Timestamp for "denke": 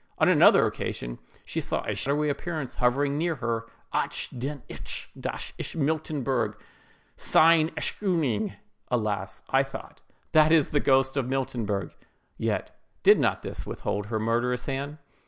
4.35-4.63